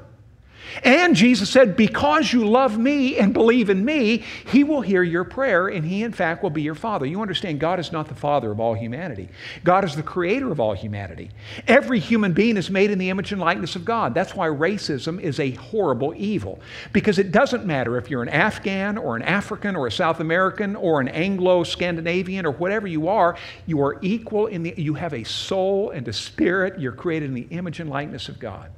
[0.84, 5.24] And Jesus said, Because you love me and believe in me, he will hear your
[5.24, 7.06] prayer, and he, in fact, will be your father.
[7.06, 9.30] You understand, God is not the father of all humanity,
[9.64, 11.30] God is the creator of all humanity.
[11.68, 14.14] Every human being is made in the image and likeness of God.
[14.14, 16.60] That's why racism is a horrible evil,
[16.94, 20.76] because it doesn't matter if you're an Afghan or an African or a South American
[20.76, 25.14] or an Anglo Scandinavian or whatever you are, you are equal in the, you have
[25.14, 26.80] a soul and a spirit.
[26.80, 28.70] You're created in the image and likeness of God.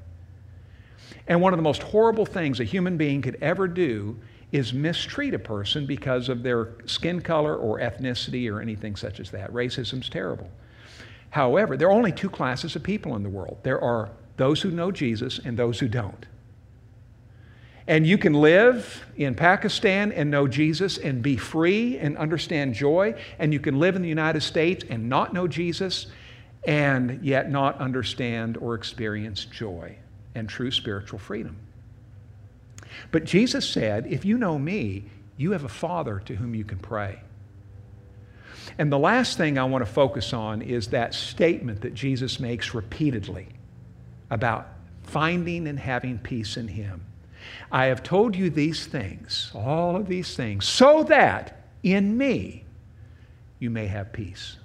[1.30, 4.18] And one of the most horrible things a human being could ever do
[4.52, 9.30] is mistreat a person because of their skin color or ethnicity or anything such as
[9.30, 9.54] that.
[9.54, 10.50] Racism's terrible.
[11.30, 14.72] However, there are only two classes of people in the world there are those who
[14.72, 16.26] know Jesus and those who don't.
[17.86, 23.16] And you can live in Pakistan and know Jesus and be free and understand joy.
[23.38, 26.08] And you can live in the United States and not know Jesus
[26.66, 29.98] and yet not understand or experience joy
[30.36, 31.58] and true spiritual freedom.
[33.12, 35.06] But Jesus said, If you know me,
[35.38, 37.22] you have a Father to whom you can pray.
[38.78, 42.74] And the last thing I want to focus on is that statement that Jesus makes
[42.74, 43.48] repeatedly
[44.30, 44.68] about
[45.04, 47.06] finding and having peace in Him.
[47.72, 52.66] I have told you these things, all of these things, so that in me
[53.60, 54.58] you may have peace.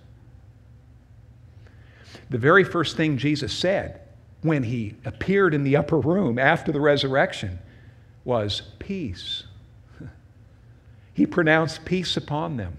[2.30, 4.00] The very first thing Jesus said
[4.44, 7.58] when he appeared in the upper room after the resurrection
[8.24, 9.44] was peace.
[11.14, 12.76] He pronounced peace upon them.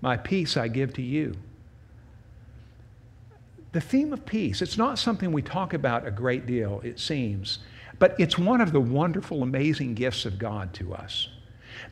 [0.00, 1.36] My peace I give to you.
[3.72, 7.58] The theme of peace, it's not something we talk about a great deal, it seems,
[7.98, 11.28] but it's one of the wonderful, amazing gifts of God to us.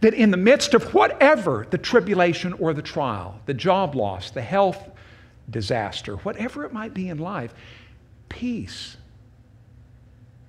[0.00, 4.42] That in the midst of whatever the tribulation or the trial, the job loss, the
[4.42, 4.88] health
[5.48, 7.54] disaster, whatever it might be in life,
[8.30, 8.96] peace.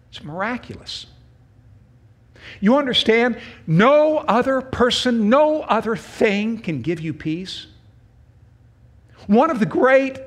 [0.10, 1.08] It's miraculous.
[2.60, 3.38] You understand?
[3.68, 7.68] No other person, no other thing can give you peace.
[9.28, 10.20] One of the great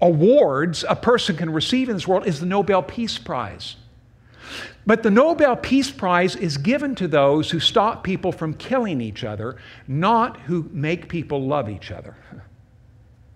[0.00, 3.76] awards a person can receive in this world is the Nobel Peace Prize.
[4.86, 9.24] But the Nobel Peace Prize is given to those who stop people from killing each
[9.24, 9.56] other,
[9.88, 12.16] not who make people love each other.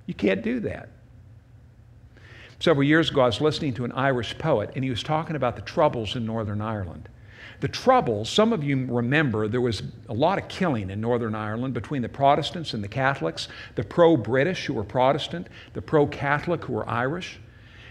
[0.07, 0.89] You can't do that.
[2.61, 5.55] Several years ago, I was listening to an Irish poet, and he was talking about
[5.55, 7.09] the troubles in Northern Ireland.
[7.61, 11.75] The Troubles, some of you remember, there was a lot of killing in Northern Ireland
[11.75, 16.65] between the Protestants and the Catholics, the pro British who were Protestant, the pro Catholic
[16.65, 17.41] who were Irish.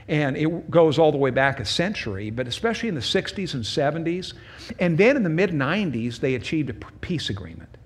[0.07, 3.63] And it goes all the way back a century, but especially in the 60s and
[3.63, 4.34] 70s.
[4.80, 7.78] And then in the mid 90s, they achieved a peace agreement.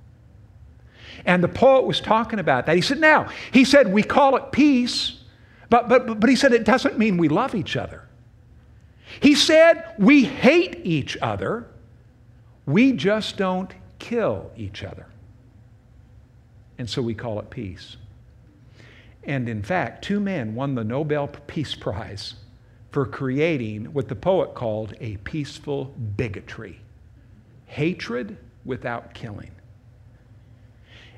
[1.26, 2.76] And the poet was talking about that.
[2.76, 5.21] He said, now, he said, we call it peace,
[5.72, 8.04] but, but, but he said it doesn't mean we love each other.
[9.22, 11.66] He said, we hate each other,
[12.66, 15.08] we just don't kill each other.
[16.78, 17.96] And so we call it peace.
[19.24, 22.36] And in fact, two men won the Nobel Peace Prize
[22.92, 25.86] for creating what the poet called a peaceful
[26.18, 26.82] bigotry
[27.66, 29.52] hatred without killing.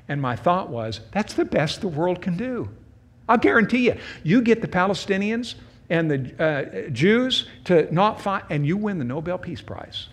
[0.06, 2.68] And my thought was, that's the best the world can do.
[3.28, 5.54] I'll guarantee you, you get the Palestinians
[5.90, 10.08] and the uh, Jews to not fight, and you win the Nobel Peace Prize.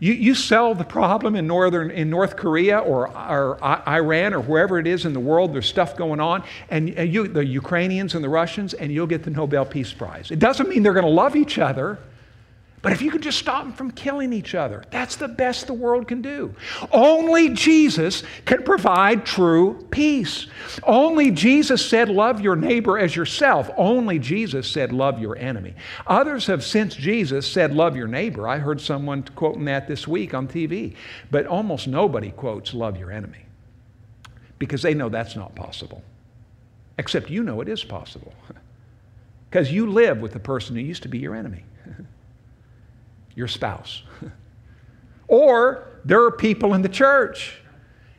[0.00, 4.78] You, you sell the problem in, northern, in North Korea or, or Iran or wherever
[4.78, 8.28] it is in the world, there's stuff going on, and you, the Ukrainians and the
[8.28, 10.30] Russians, and you'll get the Nobel Peace Prize.
[10.30, 11.98] It doesn't mean they're going to love each other.
[12.80, 15.74] But if you could just stop them from killing each other, that's the best the
[15.74, 16.54] world can do.
[16.92, 20.46] Only Jesus can provide true peace.
[20.84, 23.68] Only Jesus said, Love your neighbor as yourself.
[23.76, 25.74] Only Jesus said, Love your enemy.
[26.06, 28.46] Others have since Jesus said, Love your neighbor.
[28.46, 30.94] I heard someone quoting that this week on TV.
[31.32, 33.46] But almost nobody quotes, Love your enemy
[34.58, 36.02] because they know that's not possible.
[36.96, 38.32] Except you know it is possible
[39.50, 41.64] because you live with the person who used to be your enemy
[43.38, 44.02] your spouse.
[45.28, 47.60] or there are people in the church.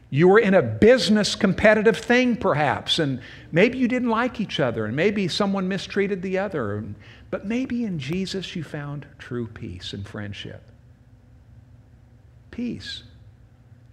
[0.09, 4.86] You were in a business competitive thing, perhaps, and maybe you didn't like each other,
[4.86, 6.84] and maybe someone mistreated the other.
[7.30, 10.63] But maybe in Jesus you found true peace and friendship.
[12.49, 13.03] Peace.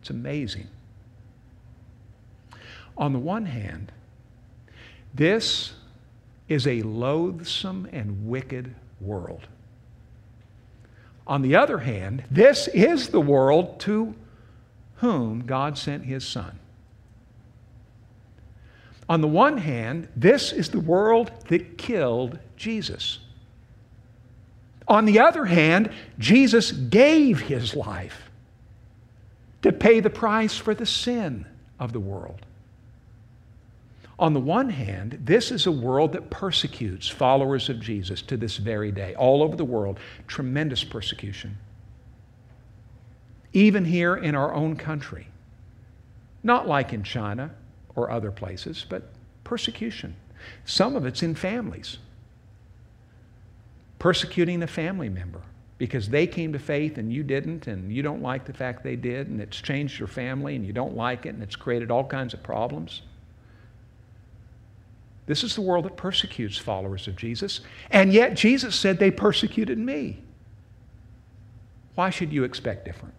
[0.01, 0.68] It's amazing.
[2.97, 3.93] On the one hand,
[5.12, 5.74] this
[6.49, 9.49] is a loathsome and wicked world.
[11.27, 14.14] On the other hand, this is the world to
[14.97, 16.59] whom God sent his Son.
[19.09, 23.18] On the one hand, this is the world that killed Jesus.
[24.89, 28.31] On the other hand, Jesus gave his life
[29.62, 31.47] to pay the price for the sin
[31.79, 32.47] of the world.
[34.19, 38.57] On the one hand, this is a world that persecutes followers of Jesus to this
[38.57, 41.59] very day, all over the world, tremendous persecution.
[43.53, 45.29] Even here in our own country.
[46.43, 47.51] Not like in China
[47.95, 49.11] or other places, but
[49.45, 50.17] persecution.
[50.64, 51.99] Some of it's in families.
[53.99, 55.43] Persecuting a family member
[55.79, 58.97] because they came to faith and you didn't, and you don't like the fact they
[58.97, 62.05] did, and it's changed your family and you don't like it, and it's created all
[62.05, 63.03] kinds of problems.
[65.27, 67.61] This is the world that persecutes followers of Jesus.
[67.91, 70.22] And yet Jesus said they persecuted me.
[71.95, 73.14] Why should you expect different?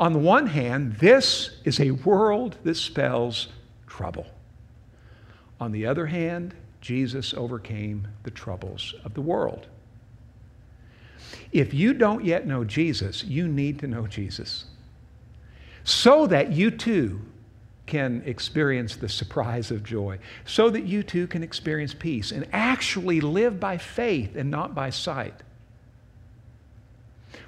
[0.00, 3.48] On the one hand, this is a world that spells
[3.86, 4.26] trouble.
[5.60, 9.66] On the other hand, Jesus overcame the troubles of the world.
[11.52, 14.66] If you don't yet know Jesus, you need to know Jesus
[15.88, 17.20] so that you too
[17.88, 23.20] can experience the surprise of joy, so that you too can experience peace and actually
[23.20, 25.34] live by faith and not by sight.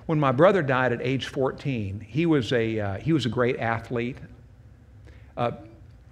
[0.06, 3.58] When my brother died at age 14, he was a, uh, he was a great
[3.60, 4.16] athlete,
[5.36, 5.52] uh,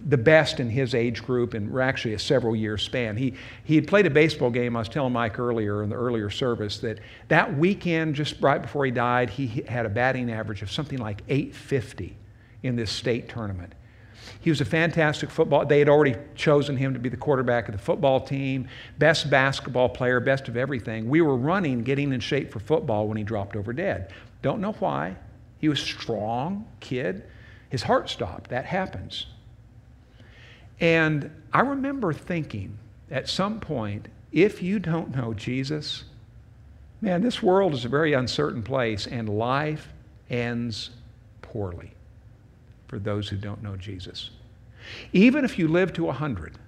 [0.06, 3.16] the best in his age group in actually a several year span.
[3.16, 4.76] He, he had played a baseball game.
[4.76, 8.84] I was telling Mike earlier in the earlier service that that weekend, just right before
[8.84, 12.16] he died, he had a batting average of something like 850
[12.62, 13.74] in this state tournament.
[14.40, 15.66] He was a fantastic football.
[15.66, 19.88] They had already chosen him to be the quarterback of the football team, best basketball
[19.88, 21.08] player, best of everything.
[21.08, 24.12] We were running, getting in shape for football when he dropped over dead.
[24.42, 25.16] Don't know why.
[25.58, 27.24] He was strong kid.
[27.68, 28.50] His heart stopped.
[28.50, 29.26] That happens.
[30.80, 32.78] And I remember thinking
[33.10, 36.04] at some point, if you don't know Jesus,
[37.00, 39.88] man, this world is a very uncertain place and life
[40.30, 40.90] ends
[41.42, 41.92] poorly
[42.88, 44.30] for those who don't know Jesus.
[45.12, 46.58] Even if you live to 100,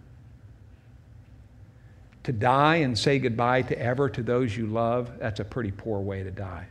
[2.25, 6.01] To die and say goodbye to ever to those you love, that's a pretty poor
[6.01, 6.66] way to die.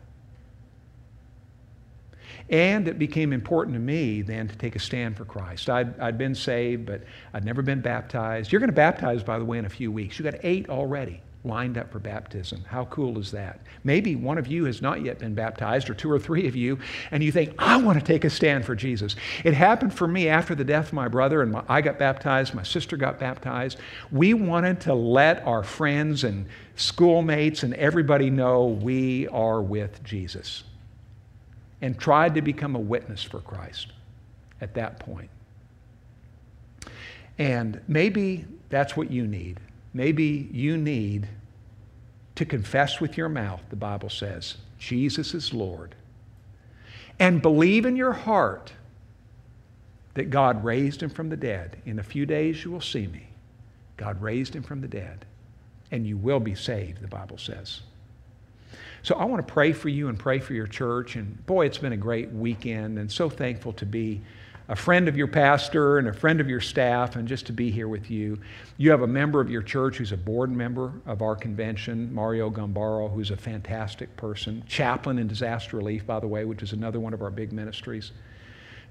[2.49, 5.69] And it became important to me then to take a stand for Christ.
[5.69, 7.01] I'd, I'd been saved, but
[7.33, 8.51] I'd never been baptized.
[8.51, 10.19] You're going to baptize, by the way, in a few weeks.
[10.19, 12.63] You got eight already lined up for baptism.
[12.67, 13.61] How cool is that?
[13.83, 16.79] Maybe one of you has not yet been baptized, or two or three of you,
[17.11, 19.15] and you think, I want to take a stand for Jesus.
[19.45, 22.53] It happened for me after the death of my brother, and my, I got baptized,
[22.53, 23.77] my sister got baptized.
[24.11, 30.65] We wanted to let our friends and schoolmates and everybody know we are with Jesus,
[31.81, 33.93] and tried to become a witness for Christ
[34.59, 35.29] at that point.
[37.37, 39.61] And maybe that's what you need.
[39.93, 41.27] Maybe you need
[42.35, 45.95] to confess with your mouth, the Bible says, Jesus is Lord,
[47.19, 48.71] and believe in your heart
[50.13, 51.77] that God raised him from the dead.
[51.85, 53.27] In a few days, you will see me.
[53.97, 55.25] God raised him from the dead,
[55.91, 57.81] and you will be saved, the Bible says.
[59.03, 61.15] So I want to pray for you and pray for your church.
[61.15, 64.21] And boy, it's been a great weekend, and so thankful to be
[64.69, 67.71] a friend of your pastor and a friend of your staff and just to be
[67.71, 68.39] here with you.
[68.77, 72.51] You have a member of your church who's a board member of our convention, Mario
[72.51, 76.99] Gambaro, who's a fantastic person, chaplain in disaster relief, by the way, which is another
[76.99, 78.11] one of our big ministries.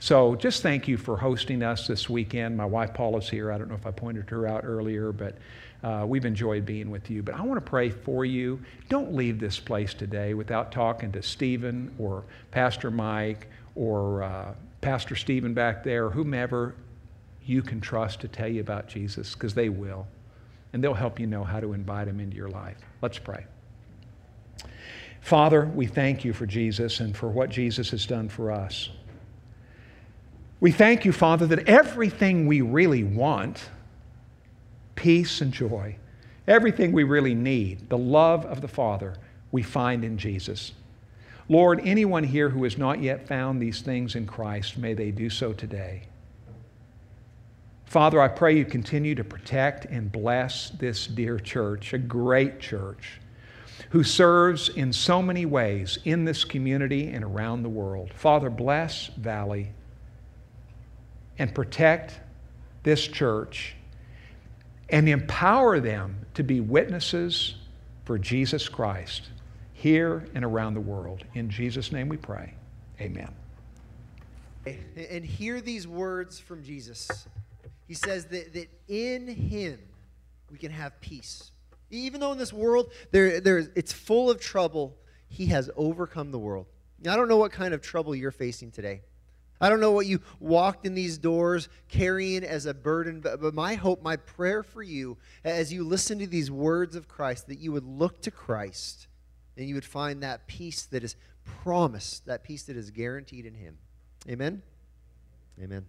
[0.01, 2.57] So just thank you for hosting us this weekend.
[2.57, 3.53] My wife Paula's here.
[3.53, 5.37] I don't know if I pointed her out earlier, but
[5.85, 7.23] uh, we've enjoyed being with you.
[7.23, 8.61] But I want to pray for you.
[8.89, 15.17] Don't leave this place today without talking to Stephen or Pastor Mike or uh, Pastor
[15.17, 16.75] Stephen back there, whomever
[17.45, 20.07] you can trust to tell you about Jesus, because they will.
[20.73, 22.77] And they'll help you know how to invite him into your life.
[23.01, 23.47] Let's pray.
[25.21, 28.91] Father, we thank you for Jesus and for what Jesus has done for us.
[30.61, 33.71] We thank you, Father, that everything we really want
[34.95, 35.97] peace and joy,
[36.47, 39.15] everything we really need, the love of the Father,
[39.53, 40.73] we find in Jesus.
[41.51, 45.31] Lord, anyone here who has not yet found these things in Christ, may they do
[45.31, 46.03] so today.
[47.87, 53.19] Father, I pray you continue to protect and bless this dear church, a great church,
[53.91, 58.13] who serves in so many ways in this community and around the world.
[58.13, 59.73] Father, bless Valley
[61.39, 62.21] and protect
[62.83, 63.75] this church
[64.91, 67.55] and empower them to be witnesses
[68.05, 69.31] for Jesus Christ
[69.79, 71.23] here and around the world.
[71.35, 72.53] In Jesus' name we pray.
[73.01, 73.33] Amen.
[74.67, 77.29] And hear these words from Jesus.
[77.87, 79.79] He says that, that in Him
[80.51, 81.53] we can have peace.
[81.91, 84.97] Even though in this world there, there, it's full of trouble,
[85.29, 86.67] He has overcome the world.
[87.01, 89.03] Now, I don't know what kind of trouble you're facing today.
[89.61, 93.55] I don't know what you walked in these doors carrying as a burden, but, but
[93.55, 97.59] my hope, my prayer for you, as you listen to these words of Christ, that
[97.61, 99.08] you would look to Christ
[99.59, 103.55] and you would find that peace that is promised, that peace that is guaranteed in
[103.55, 103.77] Him.
[104.29, 104.63] Amen?
[105.61, 105.85] Amen.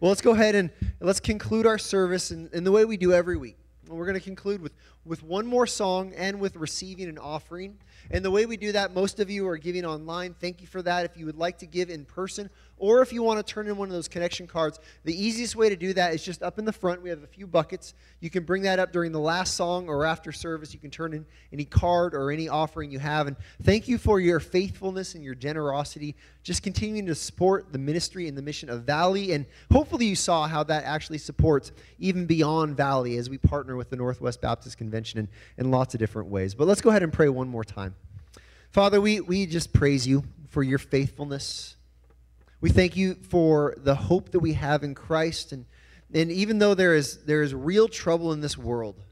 [0.00, 3.12] Well, let's go ahead and let's conclude our service in, in the way we do
[3.12, 3.56] every week.
[3.88, 4.72] we're going to conclude with,
[5.04, 7.78] with one more song and with receiving an offering.
[8.10, 10.34] And the way we do that, most of you are giving online.
[10.34, 11.04] Thank you for that.
[11.04, 13.76] If you would like to give in person, or if you want to turn in
[13.76, 16.64] one of those connection cards, the easiest way to do that is just up in
[16.64, 17.02] the front.
[17.02, 17.94] We have a few buckets.
[18.20, 20.74] You can bring that up during the last song or after service.
[20.74, 23.26] You can turn in any card or any offering you have.
[23.26, 28.26] And thank you for your faithfulness and your generosity, just continuing to support the ministry
[28.28, 29.32] and the mission of Valley.
[29.32, 33.88] And hopefully, you saw how that actually supports even beyond Valley as we partner with
[33.90, 35.28] the Northwest Baptist Convention in,
[35.64, 36.54] in lots of different ways.
[36.54, 37.94] But let's go ahead and pray one more time.
[38.70, 41.74] Father, we, we just praise you for your faithfulness
[42.64, 45.52] we thank you for the hope that we have in Christ.
[45.52, 45.66] And,
[46.14, 49.02] and even though there is, there is real trouble in this world,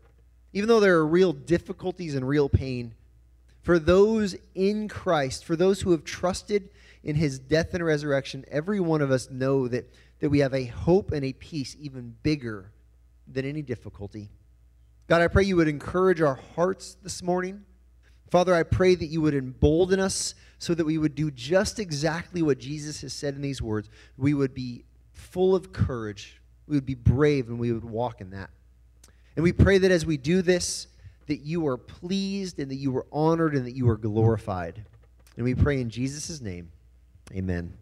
[0.54, 2.94] even though there are real difficulties and real pain,
[3.60, 6.70] for those in Christ, for those who have trusted
[7.04, 10.64] in his death and resurrection, every one of us know that, that we have a
[10.64, 12.72] hope and a peace even bigger
[13.30, 14.30] than any difficulty.
[15.12, 17.66] God, I pray you would encourage our hearts this morning.
[18.30, 22.40] Father, I pray that you would embolden us so that we would do just exactly
[22.40, 23.90] what Jesus has said in these words.
[24.16, 28.30] We would be full of courage, we would be brave, and we would walk in
[28.30, 28.48] that.
[29.36, 30.86] And we pray that as we do this,
[31.26, 34.82] that you are pleased and that you are honored and that you are glorified.
[35.36, 36.72] And we pray in Jesus' name,
[37.34, 37.74] amen.